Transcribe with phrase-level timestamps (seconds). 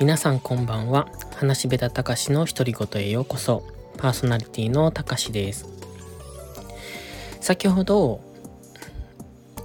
[0.00, 1.08] 皆さんこんばんは。
[1.34, 3.64] 話しべたたかしの独り言へようこそ。
[3.96, 5.66] パーソナリティのたかしです。
[7.40, 8.20] 先ほど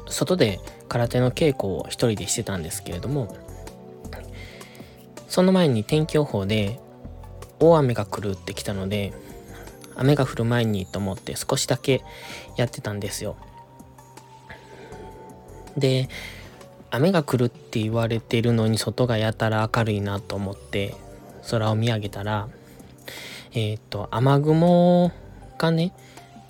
[0.07, 3.35] 外で空手の稽古を一人でしてたんですけれども
[5.27, 6.79] その前に天気予報で
[7.59, 9.13] 大雨が来るってきたので
[9.95, 12.03] 雨が降る前にと思って少しだけ
[12.57, 13.35] やってたんですよ。
[15.77, 16.09] で
[16.95, 20.93] 雨が来るって言われてるのに外がやたら明るいなと思って
[21.49, 22.47] 空を見上げたら
[23.53, 25.11] えっ、と雨雲
[25.57, 25.91] がね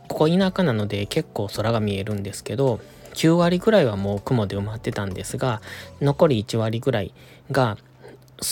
[0.10, 2.82] ここ田舎なので結構空が見えるんですけど
[3.14, 5.62] 9割ぐらいはもう雲で埋まってたんですが
[6.02, 7.14] 残り1割ぐらい
[7.50, 7.78] が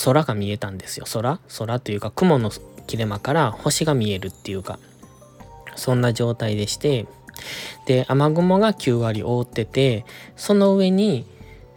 [0.06, 1.06] 空が見えたんですよ。
[1.12, 1.40] 空？
[1.58, 2.52] 空というか雲の
[2.88, 4.80] 切れ間から星が見えるっていうか
[5.76, 7.06] そんな状態でして
[7.86, 10.06] で雨雲が9割覆ってて
[10.38, 11.26] その上に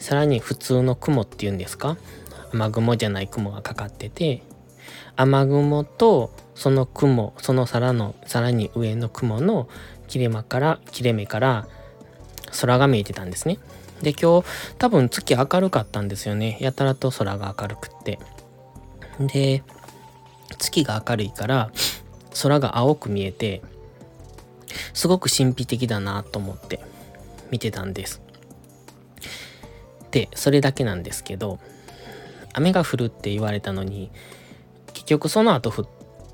[0.04, 1.96] さらに普通の雲っていうんですか？
[2.52, 4.42] 雨雲じゃない雲がかかってて
[5.16, 9.66] 雨雲とその雲そのさらのさらに上の雲の
[10.06, 11.66] 切れ間から切れ目から
[12.60, 13.58] 空が見えてたんですね。
[14.02, 16.58] で今日多分月明るかったんですよね。
[16.60, 18.18] やたらと空が明るくって。
[19.18, 19.62] で
[20.58, 21.70] 月が明るいから
[22.42, 23.62] 空が青く見えて
[24.92, 26.80] すごく神秘的だなと思って
[27.50, 28.20] 見てたんです。
[30.14, 31.58] でそれだけなんですけど
[32.52, 34.12] 雨が降るって言われたのに
[34.92, 35.88] 結局その後降っ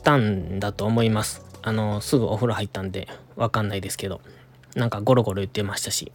[0.05, 1.42] たんだと思います。
[1.62, 4.20] あのすぐお風呂入ったんでわかんないですけど
[4.77, 6.12] なんかゴロゴロ言ってましたし。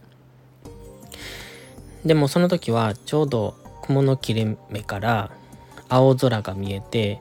[2.04, 5.32] でもその時はちょうど雲の切れ目から
[5.88, 7.20] 青空が見えて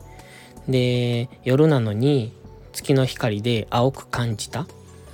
[0.67, 2.33] で夜なのに
[2.71, 4.67] 月の光で青く感じた。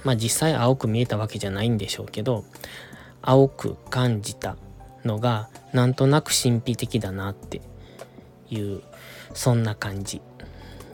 [0.04, 2.44] まあ実際青く見えたわけじゃないんでしょうけど
[3.22, 4.58] 青く感じた。
[5.06, 7.62] のがなんとなく神秘的だなって
[8.50, 8.82] いう
[9.34, 10.22] そんな感じ。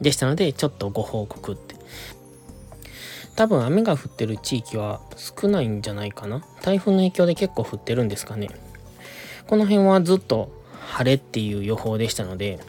[0.01, 1.75] でしたのでちょっとご報告って。
[3.35, 6.43] 多分雨が降ってる地域は少ないんじゃないかな。
[6.63, 8.49] 台風の影響で結構降ってるんですかね。
[9.45, 10.51] この辺はずっと
[10.87, 12.59] 晴れっていう予報でしたので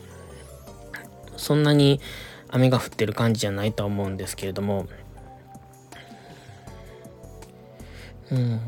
[1.36, 2.00] そんなに
[2.48, 4.86] 雨が降ってる感じじゃないと思うんですけれども。
[8.30, 8.60] うん。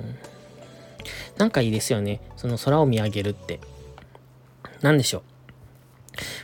[1.41, 2.21] なんかいいですよね。
[2.37, 3.61] その空を見上げるって。
[4.83, 5.23] 何でしょう。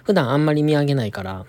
[0.04, 1.44] 普段あんまり見上げないから、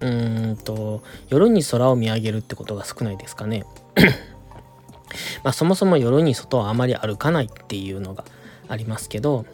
[0.00, 3.64] うーんと、夜に空を見上げるってことが少ないですかね。
[5.42, 8.24] まあそもそも夜に外はあまり歩かないっていうのが
[8.68, 9.46] ありますけど、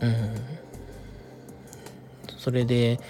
[0.00, 0.34] うん。
[2.36, 3.00] それで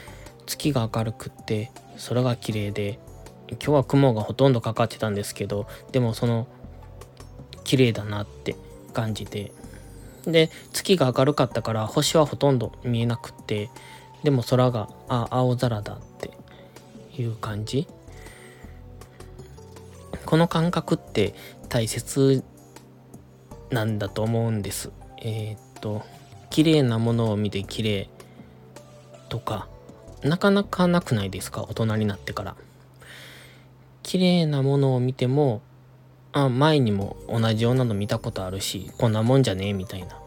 [0.47, 1.73] 月が明るくって
[2.09, 3.01] 空が綺麗で
[3.49, 6.47] 今日は雲がほとんどかかってたんですけどでもその
[7.73, 8.55] 綺麗だなって
[8.93, 9.51] 感じて
[10.27, 13.71] で月が明るかったから星はほとんど見えなくって
[14.23, 16.33] でも空があ青空だって
[17.19, 17.89] いう感じ。
[20.27, 21.35] この感覚って
[21.71, 22.45] 大切
[23.71, 24.91] なんだと思うんです。
[25.23, 26.03] えー、っと
[26.51, 28.11] 綺麗なものを見て綺麗
[29.31, 29.67] とか
[30.23, 31.63] なかなかなくないですか？
[31.63, 32.55] 大人になってから。
[34.03, 35.63] 綺麗なものを見ても
[36.33, 40.19] あ前にも同じようなの見たことあるしこんなもんじゃねえみたいな。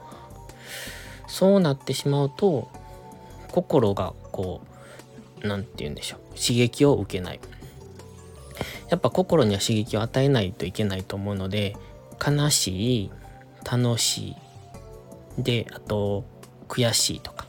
[1.28, 2.70] そうなってしまうと
[3.52, 4.62] 心がこ
[5.44, 6.20] う何て言うんでしょう。
[6.36, 7.40] 刺激を受けない。
[8.90, 11.76] やっぱ心には刺激を与えないといけないと思うので
[12.26, 13.12] 悲しい
[13.70, 14.36] 楽し
[15.40, 16.24] いであと
[16.68, 17.48] 悔しいとか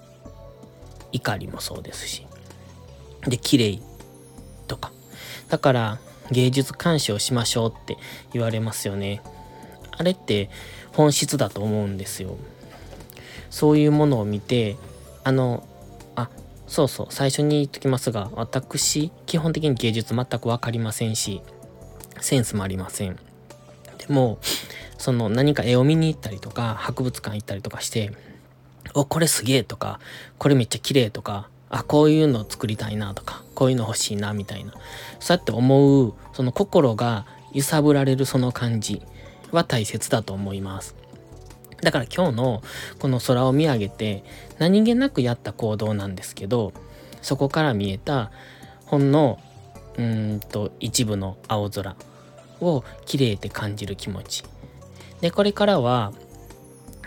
[1.12, 2.26] 怒りもそうですし
[3.26, 3.80] で綺麗
[4.66, 4.92] とか。
[5.48, 5.98] だから
[6.30, 7.96] 芸術鑑賞しましょうって
[8.32, 9.22] 言われますよね。
[9.92, 10.50] あれって
[10.92, 12.36] 本質だと思うんですよ。
[13.50, 14.76] そういうものを見て、
[15.24, 15.66] あの、
[16.14, 16.28] あ、
[16.66, 21.42] そうそう、最初に言っときますが、私、基本的に芸術全く分かりませんし、
[22.20, 23.18] センスもありません。
[23.98, 24.38] でも、
[24.98, 28.12] その何か絵を見に行ったりとか、博物館行ったりとかして、
[28.94, 30.00] お、これすげえとか、
[30.38, 34.72] これめっちゃ綺麗とか、あ、こういうのを作りたいなとか、こういうの欲しいなみたいな。
[35.20, 39.02] そうやって思う、その心が揺さぶられるその感じ
[39.50, 40.94] は大切だと思います。
[41.82, 42.62] だから今日の
[42.98, 44.24] この空を見上げて
[44.58, 46.72] 何気なくやった行動なんですけど、
[47.22, 48.30] そこから見えた
[48.86, 49.38] ほんの
[49.98, 51.96] うんと一部の青空
[52.60, 54.44] を綺麗って感じる気持ち。
[55.20, 56.12] で、これからは、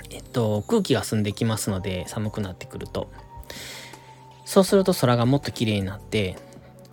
[0.10, 3.12] えっと、空気が澄んできますので寒くなってくると。
[4.50, 6.36] そうすると空がもっと綺麗になって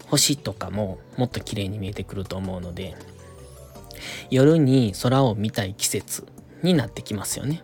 [0.09, 2.95] 星とかももっと綺麗に見えてくると思うので
[4.31, 6.27] 夜に空を見たい季節
[6.63, 7.63] になってきますよね。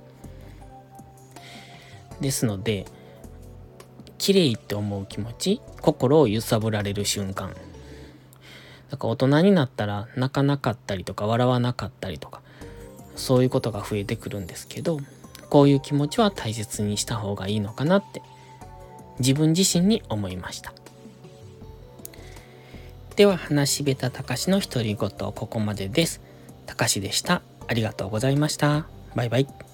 [2.22, 2.86] ですので
[4.16, 7.54] 綺麗って思う気持ち心を揺さぶられる瞬間
[8.88, 12.40] だから大人になったら泣かなかったりとか笑わなかったりとか
[13.14, 15.00] そういうことが増えてくるんですけど
[15.50, 18.22] こういう気持ちは大切にした方がいいのかなって
[19.18, 20.72] 自分自身に思いました。
[23.16, 26.20] では話しべたたかしの独り言ここまでです。
[26.66, 27.42] たかしでした。
[27.68, 28.86] ありがとうございました。
[29.14, 29.71] バイバイ。